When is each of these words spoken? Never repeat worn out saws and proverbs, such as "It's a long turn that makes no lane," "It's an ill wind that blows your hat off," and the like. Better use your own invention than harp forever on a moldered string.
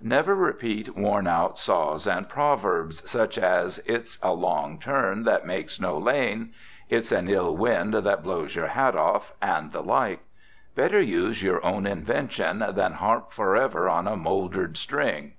Never 0.00 0.36
repeat 0.36 0.96
worn 0.96 1.26
out 1.26 1.58
saws 1.58 2.06
and 2.06 2.28
proverbs, 2.28 3.02
such 3.10 3.36
as 3.36 3.78
"It's 3.80 4.16
a 4.22 4.30
long 4.30 4.78
turn 4.78 5.24
that 5.24 5.44
makes 5.44 5.80
no 5.80 5.98
lane," 5.98 6.52
"It's 6.88 7.10
an 7.10 7.28
ill 7.28 7.56
wind 7.56 7.92
that 7.92 8.22
blows 8.22 8.54
your 8.54 8.68
hat 8.68 8.94
off," 8.94 9.32
and 9.42 9.72
the 9.72 9.82
like. 9.82 10.20
Better 10.76 11.00
use 11.00 11.42
your 11.42 11.66
own 11.66 11.84
invention 11.84 12.64
than 12.76 12.92
harp 12.92 13.32
forever 13.32 13.88
on 13.88 14.06
a 14.06 14.16
moldered 14.16 14.76
string. 14.76 15.32